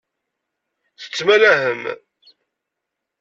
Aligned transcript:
Tettmalahem. 1.01 1.83